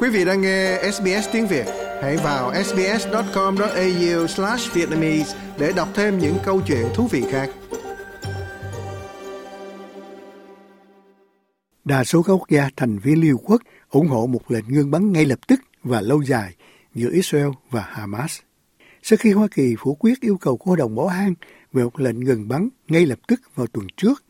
Quý 0.00 0.08
vị 0.08 0.24
đang 0.24 0.40
nghe 0.40 0.90
SBS 0.92 1.28
tiếng 1.32 1.46
Việt, 1.46 1.66
hãy 2.02 2.16
vào 2.16 2.64
sbs.com.au/vietnamese 2.64 5.38
để 5.58 5.72
đọc 5.76 5.88
thêm 5.94 6.18
những 6.18 6.36
câu 6.44 6.60
chuyện 6.66 6.86
thú 6.94 7.06
vị 7.06 7.24
khác. 7.30 7.50
Đa 11.84 12.04
số 12.04 12.22
các 12.22 12.32
quốc 12.32 12.48
gia 12.48 12.70
thành 12.76 12.98
viên 12.98 13.20
Liên 13.20 13.32
Hợp 13.32 13.38
Quốc 13.44 13.62
ủng 13.90 14.08
hộ 14.08 14.26
một 14.26 14.50
lệnh 14.50 14.64
ngưng 14.68 14.90
bắn 14.90 15.12
ngay 15.12 15.24
lập 15.24 15.38
tức 15.46 15.60
và 15.82 16.00
lâu 16.00 16.22
dài 16.22 16.54
giữa 16.94 17.10
Israel 17.12 17.48
và 17.70 17.84
Hamas. 17.88 18.38
Sau 19.02 19.16
khi 19.16 19.32
Hoa 19.32 19.48
Kỳ 19.54 19.74
phủ 19.78 19.94
quyết 19.94 20.20
yêu 20.20 20.36
cầu 20.40 20.56
của 20.56 20.70
Hội 20.70 20.76
đồng 20.76 20.96
Bảo 20.96 21.06
an 21.06 21.34
về 21.72 21.84
một 21.84 22.00
lệnh 22.00 22.24
ngừng 22.24 22.48
bắn 22.48 22.68
ngay 22.88 23.06
lập 23.06 23.18
tức 23.28 23.40
vào 23.54 23.66
tuần 23.66 23.86
trước, 23.96 24.24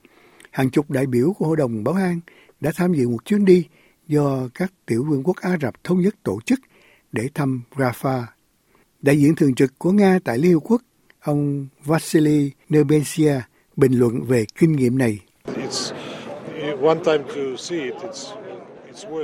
hàng 0.51 0.71
chục 0.71 0.91
đại 0.91 1.07
biểu 1.07 1.33
của 1.39 1.47
Hội 1.47 1.57
đồng 1.57 1.85
Bảo 1.85 1.95
an 1.95 2.21
đã 2.61 2.73
tham 2.77 2.95
dự 2.95 3.09
một 3.09 3.25
chuyến 3.25 3.45
đi 3.45 3.67
do 4.09 4.49
các 4.55 4.73
tiểu 4.87 5.05
vương 5.05 5.23
quốc 5.25 5.37
Ả 5.37 5.57
Rập 5.63 5.85
Thống 5.85 6.01
nhất 6.01 6.15
tổ 6.23 6.41
chức 6.47 6.61
để 7.13 7.29
thăm 7.35 7.63
Rafah. 7.77 8.25
Đại 9.03 9.19
diện 9.19 9.35
thường 9.35 9.55
trực 9.55 9.79
của 9.79 9.93
Nga 9.93 10.19
tại 10.25 10.39
Liên 10.39 10.53
Hợp 10.53 10.61
Quốc, 10.65 10.83
ông 11.21 11.67
Vasily 11.85 12.51
Nebensia, 12.69 13.41
bình 13.77 13.99
luận 13.99 14.23
về 14.23 14.45
kinh 14.59 14.73
nghiệm 14.73 14.99
này. 14.99 15.19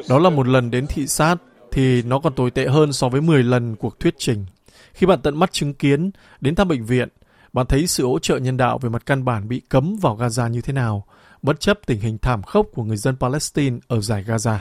Đó 0.08 0.18
là 0.18 0.30
một 0.30 0.46
lần 0.46 0.70
đến 0.70 0.86
thị 0.86 1.06
sát 1.06 1.36
thì 1.72 2.02
nó 2.02 2.18
còn 2.18 2.34
tồi 2.34 2.50
tệ 2.50 2.66
hơn 2.66 2.92
so 2.92 3.08
với 3.08 3.20
10 3.20 3.42
lần 3.42 3.76
cuộc 3.76 4.00
thuyết 4.00 4.14
trình. 4.18 4.46
Khi 4.92 5.06
bạn 5.06 5.20
tận 5.22 5.38
mắt 5.38 5.52
chứng 5.52 5.74
kiến, 5.74 6.10
đến 6.40 6.54
thăm 6.54 6.68
bệnh 6.68 6.84
viện, 6.84 7.08
bạn 7.52 7.66
thấy 7.66 7.86
sự 7.86 8.06
hỗ 8.06 8.18
trợ 8.18 8.36
nhân 8.36 8.56
đạo 8.56 8.78
về 8.78 8.88
mặt 8.88 9.06
căn 9.06 9.24
bản 9.24 9.48
bị 9.48 9.62
cấm 9.68 9.96
vào 10.02 10.16
Gaza 10.16 10.48
như 10.48 10.60
thế 10.60 10.72
nào, 10.72 11.06
bất 11.42 11.60
chấp 11.60 11.78
tình 11.86 12.00
hình 12.00 12.18
thảm 12.18 12.42
khốc 12.42 12.66
của 12.74 12.82
người 12.82 12.96
dân 12.96 13.16
Palestine 13.20 13.78
ở 13.86 14.00
giải 14.00 14.24
Gaza. 14.24 14.58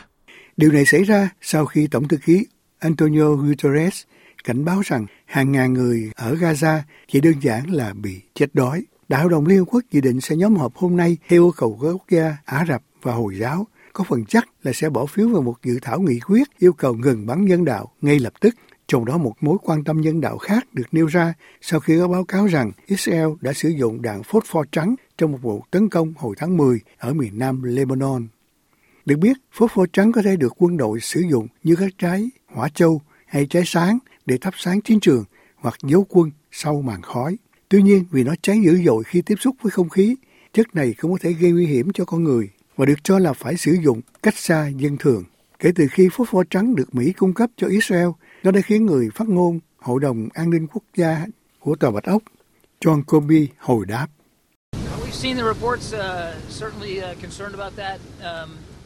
Điều 0.57 0.71
này 0.71 0.85
xảy 0.85 1.03
ra 1.03 1.29
sau 1.41 1.65
khi 1.65 1.87
Tổng 1.87 2.07
thư 2.07 2.17
ký 2.17 2.45
Antonio 2.79 3.29
Guterres 3.29 4.03
cảnh 4.43 4.65
báo 4.65 4.81
rằng 4.85 5.05
hàng 5.25 5.51
ngàn 5.51 5.73
người 5.73 6.11
ở 6.15 6.35
Gaza 6.35 6.79
chỉ 7.07 7.21
đơn 7.21 7.33
giản 7.41 7.73
là 7.73 7.93
bị 7.93 8.21
chết 8.33 8.55
đói. 8.55 8.83
Đại 9.09 9.21
hội 9.21 9.31
đồng 9.31 9.45
Liên 9.45 9.59
Hợp 9.59 9.65
Quốc 9.67 9.83
dự 9.91 10.01
định 10.01 10.21
sẽ 10.21 10.35
nhóm 10.35 10.55
họp 10.55 10.75
hôm 10.75 10.97
nay 10.97 11.17
theo 11.29 11.43
yêu 11.43 11.51
cầu 11.57 11.79
các 11.81 11.87
quốc 11.87 12.09
gia 12.09 12.37
Ả 12.45 12.65
Rập 12.67 12.83
và 13.01 13.13
Hồi 13.13 13.37
giáo 13.39 13.67
có 13.93 14.03
phần 14.03 14.25
chắc 14.25 14.47
là 14.63 14.73
sẽ 14.73 14.89
bỏ 14.89 15.05
phiếu 15.05 15.29
vào 15.29 15.41
một 15.41 15.55
dự 15.63 15.79
thảo 15.81 15.99
nghị 15.99 16.19
quyết 16.19 16.47
yêu 16.59 16.73
cầu 16.73 16.93
ngừng 16.93 17.25
bắn 17.25 17.45
nhân 17.45 17.65
đạo 17.65 17.91
ngay 18.01 18.19
lập 18.19 18.33
tức. 18.39 18.55
Trong 18.87 19.05
đó 19.05 19.17
một 19.17 19.33
mối 19.41 19.57
quan 19.63 19.83
tâm 19.83 20.01
nhân 20.01 20.21
đạo 20.21 20.37
khác 20.37 20.73
được 20.73 20.87
nêu 20.91 21.05
ra 21.05 21.33
sau 21.61 21.79
khi 21.79 21.97
có 21.97 22.07
báo 22.07 22.23
cáo 22.23 22.45
rằng 22.45 22.71
Israel 22.85 23.27
đã 23.41 23.53
sử 23.53 23.69
dụng 23.69 24.01
đạn 24.01 24.23
phốt 24.23 24.43
pho 24.45 24.63
trắng 24.71 24.95
trong 25.17 25.31
một 25.31 25.37
vụ 25.41 25.63
tấn 25.71 25.89
công 25.89 26.13
hồi 26.17 26.35
tháng 26.37 26.57
10 26.57 26.79
ở 26.97 27.13
miền 27.13 27.39
nam 27.39 27.63
Lebanon. 27.63 28.27
Được 29.05 29.15
biết, 29.19 29.37
phốt 29.51 29.71
pho 29.71 29.85
trắng 29.93 30.11
có 30.11 30.21
thể 30.21 30.35
được 30.35 30.53
quân 30.57 30.77
đội 30.77 30.99
sử 30.99 31.21
dụng 31.31 31.47
như 31.63 31.75
các 31.75 31.89
trái 31.97 32.29
hỏa 32.47 32.69
châu 32.69 33.01
hay 33.25 33.45
trái 33.45 33.63
sáng 33.65 33.99
để 34.25 34.37
thắp 34.37 34.53
sáng 34.57 34.81
chiến 34.81 34.99
trường 34.99 35.23
hoặc 35.55 35.75
giấu 35.83 36.05
quân 36.09 36.31
sau 36.51 36.81
màn 36.81 37.01
khói. 37.01 37.37
Tuy 37.69 37.81
nhiên, 37.81 38.05
vì 38.11 38.23
nó 38.23 38.33
cháy 38.41 38.61
dữ 38.65 38.81
dội 38.85 39.03
khi 39.03 39.21
tiếp 39.21 39.35
xúc 39.39 39.55
với 39.61 39.71
không 39.71 39.89
khí, 39.89 40.15
chất 40.53 40.75
này 40.75 40.93
cũng 41.01 41.11
có 41.11 41.17
thể 41.21 41.33
gây 41.33 41.51
nguy 41.51 41.65
hiểm 41.65 41.91
cho 41.93 42.05
con 42.05 42.23
người 42.23 42.49
và 42.77 42.85
được 42.85 43.03
cho 43.03 43.19
là 43.19 43.33
phải 43.33 43.57
sử 43.57 43.77
dụng 43.83 44.01
cách 44.23 44.37
xa 44.37 44.67
dân 44.67 44.97
thường. 44.97 45.23
Kể 45.59 45.71
từ 45.75 45.87
khi 45.91 46.09
phốt 46.11 46.27
pho 46.29 46.43
trắng 46.49 46.75
được 46.75 46.95
Mỹ 46.95 47.13
cung 47.13 47.33
cấp 47.33 47.49
cho 47.57 47.67
Israel, 47.67 48.07
nó 48.43 48.51
đã 48.51 48.61
khiến 48.61 48.85
người 48.85 49.09
phát 49.15 49.27
ngôn 49.29 49.59
Hội 49.77 49.99
đồng 49.99 50.29
An 50.33 50.49
ninh 50.49 50.67
Quốc 50.67 50.83
gia 50.95 51.25
của 51.59 51.75
Tòa 51.75 51.91
Bạch 51.91 52.03
Ốc, 52.03 52.23
John 52.81 53.03
Kirby 53.03 53.47
hồi 53.57 53.85
đáp. 53.85 54.07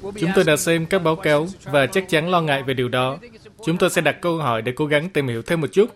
Chúng 0.01 0.31
tôi 0.35 0.43
đã 0.43 0.57
xem 0.57 0.85
các 0.85 1.03
báo 1.03 1.15
cáo 1.15 1.47
và 1.63 1.87
chắc 1.87 2.09
chắn 2.09 2.29
lo 2.29 2.41
ngại 2.41 2.63
về 2.63 2.73
điều 2.73 2.89
đó. 2.89 3.17
Chúng 3.65 3.77
tôi 3.77 3.89
sẽ 3.89 4.01
đặt 4.01 4.21
câu 4.21 4.37
hỏi 4.37 4.61
để 4.61 4.71
cố 4.71 4.85
gắng 4.85 5.09
tìm 5.09 5.27
hiểu 5.27 5.41
thêm 5.41 5.61
một 5.61 5.67
chút. 5.71 5.95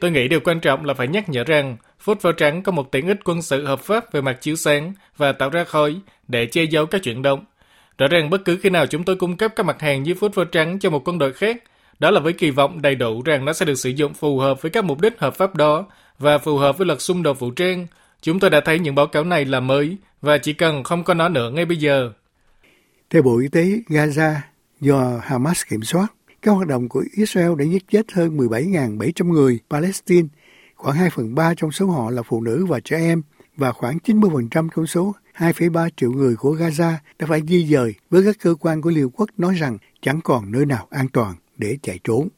Tôi 0.00 0.10
nghĩ 0.10 0.28
điều 0.28 0.40
quan 0.40 0.60
trọng 0.60 0.84
là 0.84 0.94
phải 0.94 1.08
nhắc 1.08 1.28
nhở 1.28 1.44
rằng 1.44 1.76
phốt 2.00 2.20
pháo 2.20 2.32
trắng 2.32 2.62
có 2.62 2.72
một 2.72 2.92
tiện 2.92 3.08
ích 3.08 3.20
quân 3.24 3.42
sự 3.42 3.66
hợp 3.66 3.80
pháp 3.80 4.12
về 4.12 4.20
mặt 4.20 4.38
chiếu 4.40 4.56
sáng 4.56 4.92
và 5.16 5.32
tạo 5.32 5.50
ra 5.50 5.64
khói 5.64 5.96
để 6.28 6.46
che 6.46 6.64
giấu 6.64 6.86
các 6.86 7.02
chuyển 7.02 7.22
động. 7.22 7.44
Rõ 7.98 8.08
ràng 8.08 8.30
bất 8.30 8.44
cứ 8.44 8.58
khi 8.62 8.70
nào 8.70 8.86
chúng 8.86 9.04
tôi 9.04 9.16
cung 9.16 9.36
cấp 9.36 9.52
các 9.56 9.66
mặt 9.66 9.80
hàng 9.80 10.02
như 10.02 10.14
phốt 10.14 10.34
pháo 10.34 10.44
trắng 10.44 10.78
cho 10.78 10.90
một 10.90 11.08
quân 11.08 11.18
đội 11.18 11.32
khác, 11.32 11.56
đó 11.98 12.10
là 12.10 12.20
với 12.20 12.32
kỳ 12.32 12.50
vọng 12.50 12.82
đầy 12.82 12.94
đủ 12.94 13.22
rằng 13.22 13.44
nó 13.44 13.52
sẽ 13.52 13.66
được 13.66 13.74
sử 13.74 13.90
dụng 13.90 14.14
phù 14.14 14.38
hợp 14.38 14.62
với 14.62 14.70
các 14.70 14.84
mục 14.84 15.00
đích 15.00 15.18
hợp 15.18 15.34
pháp 15.34 15.54
đó 15.54 15.86
và 16.18 16.38
phù 16.38 16.58
hợp 16.58 16.78
với 16.78 16.86
luật 16.86 17.00
xung 17.00 17.22
đột 17.22 17.38
vũ 17.38 17.50
trang. 17.50 17.86
Chúng 18.22 18.40
tôi 18.40 18.50
đã 18.50 18.60
thấy 18.60 18.78
những 18.78 18.94
báo 18.94 19.06
cáo 19.06 19.24
này 19.24 19.44
là 19.44 19.60
mới 19.60 19.96
và 20.22 20.38
chỉ 20.38 20.52
cần 20.52 20.82
không 20.82 21.04
có 21.04 21.14
nó 21.14 21.28
nữa 21.28 21.50
ngay 21.50 21.64
bây 21.64 21.76
giờ. 21.76 22.10
Theo 23.10 23.22
Bộ 23.22 23.38
Y 23.38 23.48
tế 23.48 23.80
Gaza, 23.88 24.34
do 24.80 25.20
Hamas 25.22 25.62
kiểm 25.68 25.82
soát, 25.82 26.06
các 26.42 26.52
hoạt 26.52 26.68
động 26.68 26.88
của 26.88 27.04
Israel 27.12 27.54
đã 27.58 27.64
giết 27.64 27.88
chết 27.90 28.12
hơn 28.12 28.36
17.700 28.36 29.32
người 29.32 29.58
Palestine, 29.70 30.28
khoảng 30.74 30.96
2 30.96 31.10
phần 31.10 31.34
3 31.34 31.54
trong 31.56 31.72
số 31.72 31.86
họ 31.86 32.10
là 32.10 32.22
phụ 32.22 32.40
nữ 32.40 32.66
và 32.66 32.80
trẻ 32.80 32.96
em, 32.96 33.22
và 33.56 33.72
khoảng 33.72 33.98
90% 34.04 34.68
trong 34.74 34.86
số 34.86 35.14
2,3 35.36 35.88
triệu 35.96 36.12
người 36.12 36.36
của 36.36 36.56
Gaza 36.56 36.92
đã 37.18 37.26
phải 37.26 37.42
di 37.48 37.66
dời 37.66 37.94
với 38.10 38.24
các 38.24 38.36
cơ 38.42 38.54
quan 38.54 38.82
của 38.82 38.90
Liên 38.90 39.10
Quốc 39.10 39.30
nói 39.38 39.54
rằng 39.54 39.78
chẳng 40.00 40.20
còn 40.24 40.52
nơi 40.52 40.66
nào 40.66 40.86
an 40.90 41.08
toàn 41.08 41.34
để 41.56 41.78
chạy 41.82 41.98
trốn. 42.04 42.28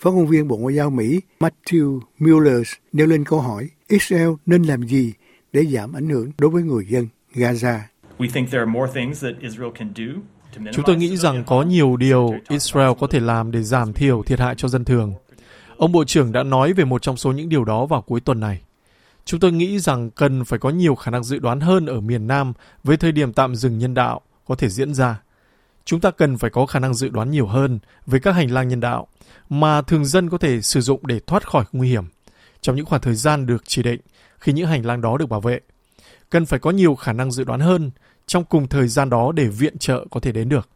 Phát 0.00 0.10
ngôn 0.10 0.26
viên 0.26 0.48
Bộ 0.48 0.56
Ngoại 0.56 0.74
giao 0.74 0.90
Mỹ 0.90 1.20
Matthew 1.40 2.00
Mueller 2.18 2.72
nêu 2.92 3.06
lên 3.06 3.24
câu 3.24 3.40
hỏi 3.40 3.68
Israel 3.88 4.28
nên 4.46 4.62
làm 4.62 4.82
gì 4.82 5.12
để 5.52 5.66
giảm 5.66 5.92
ảnh 5.92 6.08
hưởng 6.08 6.30
đối 6.38 6.50
với 6.50 6.62
người 6.62 6.86
dân 6.88 7.08
Gaza. 7.34 7.78
Chúng 10.72 10.84
tôi 10.86 10.96
nghĩ 10.96 11.16
rằng 11.16 11.44
có 11.46 11.62
nhiều 11.62 11.96
điều 11.96 12.34
Israel 12.48 12.90
có 12.98 13.06
thể 13.06 13.20
làm 13.20 13.50
để 13.50 13.62
giảm 13.62 13.92
thiểu 13.92 14.22
thiệt 14.22 14.40
hại 14.40 14.54
cho 14.54 14.68
dân 14.68 14.84
thường. 14.84 15.14
Ông 15.76 15.92
Bộ 15.92 16.04
trưởng 16.04 16.32
đã 16.32 16.42
nói 16.42 16.72
về 16.72 16.84
một 16.84 17.02
trong 17.02 17.16
số 17.16 17.32
những 17.32 17.48
điều 17.48 17.64
đó 17.64 17.86
vào 17.86 18.02
cuối 18.02 18.20
tuần 18.20 18.40
này. 18.40 18.60
Chúng 19.24 19.40
tôi 19.40 19.52
nghĩ 19.52 19.78
rằng 19.78 20.10
cần 20.10 20.44
phải 20.44 20.58
có 20.58 20.70
nhiều 20.70 20.94
khả 20.94 21.10
năng 21.10 21.24
dự 21.24 21.38
đoán 21.38 21.60
hơn 21.60 21.86
ở 21.86 22.00
miền 22.00 22.26
Nam 22.26 22.52
với 22.84 22.96
thời 22.96 23.12
điểm 23.12 23.32
tạm 23.32 23.54
dừng 23.54 23.78
nhân 23.78 23.94
đạo 23.94 24.20
có 24.46 24.54
thể 24.54 24.68
diễn 24.68 24.94
ra. 24.94 25.20
Chúng 25.84 26.00
ta 26.00 26.10
cần 26.10 26.38
phải 26.38 26.50
có 26.50 26.66
khả 26.66 26.78
năng 26.78 26.94
dự 26.94 27.08
đoán 27.08 27.30
nhiều 27.30 27.46
hơn 27.46 27.78
với 28.06 28.20
các 28.20 28.32
hành 28.32 28.50
lang 28.50 28.68
nhân 28.68 28.80
đạo 28.80 29.06
mà 29.48 29.82
thường 29.82 30.04
dân 30.04 30.30
có 30.30 30.38
thể 30.38 30.60
sử 30.62 30.80
dụng 30.80 31.06
để 31.06 31.20
thoát 31.26 31.48
khỏi 31.48 31.64
nguy 31.72 31.88
hiểm 31.88 32.04
trong 32.60 32.76
những 32.76 32.86
khoảng 32.86 33.00
thời 33.00 33.14
gian 33.14 33.46
được 33.46 33.62
chỉ 33.66 33.82
định 33.82 34.00
khi 34.38 34.52
những 34.52 34.66
hành 34.66 34.86
lang 34.86 35.00
đó 35.00 35.16
được 35.18 35.26
bảo 35.26 35.40
vệ. 35.40 35.60
Cần 36.34 36.46
phải 36.46 36.58
có 36.58 36.70
nhiều 36.70 36.94
khả 36.94 37.12
năng 37.12 37.30
dự 37.30 37.44
đoán 37.44 37.60
hơn 37.60 37.90
trong 38.26 38.44
cùng 38.44 38.68
thời 38.68 38.88
gian 38.88 39.10
đó 39.10 39.32
để 39.32 39.46
viện 39.46 39.78
trợ 39.78 40.06
có 40.10 40.20
thể 40.20 40.32
đến 40.32 40.48
được. 40.48 40.68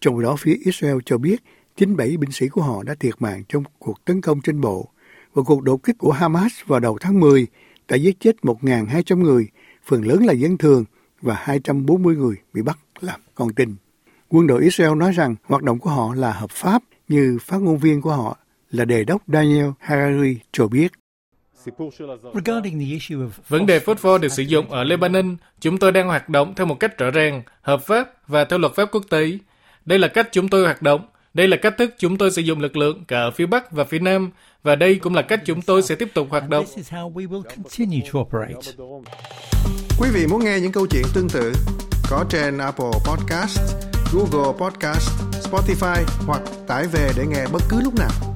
Trong 0.00 0.22
đó 0.22 0.36
phía 0.38 0.56
Israel 0.64 0.96
cho 1.04 1.18
biết 1.18 1.36
97 1.76 2.16
binh 2.16 2.32
sĩ 2.32 2.48
của 2.48 2.62
họ 2.62 2.82
đã 2.82 2.94
thiệt 3.00 3.14
mạng 3.18 3.42
trong 3.48 3.62
cuộc 3.78 4.04
tấn 4.04 4.20
công 4.20 4.40
trên 4.40 4.60
bộ 4.60 4.88
và 5.32 5.42
cuộc 5.42 5.62
đột 5.62 5.82
kích 5.82 5.98
của 5.98 6.12
Hamas 6.12 6.52
vào 6.66 6.80
đầu 6.80 6.98
tháng 7.00 7.20
10 7.20 7.46
đã 7.88 7.96
giết 7.96 8.20
chết 8.20 8.36
1.200 8.42 9.22
người, 9.22 9.48
phần 9.84 10.02
lớn 10.02 10.26
là 10.26 10.32
dân 10.32 10.58
thường 10.58 10.84
và 11.20 11.34
240 11.38 12.16
người 12.16 12.36
bị 12.52 12.62
bắt 12.62 12.78
làm 13.00 13.20
con 13.34 13.54
tin. 13.54 13.74
Quân 14.28 14.46
đội 14.46 14.62
Israel 14.62 14.94
nói 14.94 15.12
rằng 15.12 15.34
hoạt 15.44 15.62
động 15.62 15.78
của 15.78 15.90
họ 15.90 16.14
là 16.14 16.32
hợp 16.32 16.50
pháp 16.50 16.82
như 17.08 17.38
phát 17.42 17.58
ngôn 17.58 17.78
viên 17.78 18.00
của 18.00 18.16
họ 18.16 18.38
là 18.70 18.84
đề 18.84 19.04
đốc 19.04 19.22
Daniel 19.26 19.70
Harari 19.78 20.38
cho 20.52 20.68
biết. 20.68 20.92
Vấn 23.48 23.66
đề 23.66 23.78
phốt 23.78 23.98
pho 23.98 24.18
được 24.18 24.28
sử 24.28 24.42
dụng 24.42 24.70
ở 24.70 24.84
Lebanon, 24.84 25.36
chúng 25.60 25.78
tôi 25.78 25.92
đang 25.92 26.06
hoạt 26.06 26.28
động 26.28 26.54
theo 26.54 26.66
một 26.66 26.80
cách 26.80 26.98
rõ 26.98 27.10
ràng, 27.10 27.42
hợp 27.62 27.82
pháp 27.86 28.28
và 28.28 28.44
theo 28.44 28.58
luật 28.58 28.74
pháp 28.74 28.88
quốc 28.92 29.04
tế. 29.10 29.38
Đây 29.84 29.98
là 29.98 30.08
cách 30.08 30.28
chúng 30.32 30.48
tôi 30.48 30.64
hoạt 30.64 30.82
động. 30.82 31.06
Đây 31.34 31.48
là 31.48 31.56
cách 31.56 31.74
thức 31.78 31.94
chúng 31.98 32.18
tôi 32.18 32.30
sử 32.30 32.42
dụng 32.42 32.60
lực 32.60 32.76
lượng 32.76 33.04
cả 33.04 33.18
ở 33.20 33.30
phía 33.30 33.46
Bắc 33.46 33.72
và 33.72 33.84
phía 33.84 33.98
Nam, 33.98 34.30
và 34.62 34.76
đây 34.76 34.94
cũng 34.94 35.14
là 35.14 35.22
cách 35.22 35.40
chúng 35.44 35.62
tôi 35.62 35.82
sẽ 35.82 35.94
tiếp 35.94 36.08
tục 36.14 36.26
hoạt 36.30 36.48
động. 36.48 36.66
Quý 40.00 40.08
vị 40.14 40.26
muốn 40.26 40.44
nghe 40.44 40.60
những 40.60 40.72
câu 40.72 40.86
chuyện 40.86 41.04
tương 41.14 41.28
tự 41.28 41.52
có 42.10 42.24
trên 42.30 42.58
Apple 42.58 42.90
Podcast, 43.06 43.60
Google 44.12 44.52
Podcast, 44.58 45.10
Spotify 45.50 46.04
hoặc 46.26 46.42
tải 46.66 46.86
về 46.86 47.10
để 47.16 47.26
nghe 47.26 47.46
bất 47.52 47.62
cứ 47.68 47.80
lúc 47.84 47.94
nào. 47.94 48.33